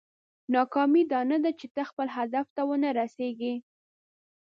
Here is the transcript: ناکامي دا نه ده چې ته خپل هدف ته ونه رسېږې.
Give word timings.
ناکامي 0.53 1.03
دا 1.11 1.19
نه 1.31 1.37
ده 1.43 1.51
چې 1.59 1.65
ته 1.75 1.81
خپل 1.89 2.07
هدف 2.17 2.45
ته 2.55 2.61
ونه 2.69 2.89
رسېږې. 2.99 3.53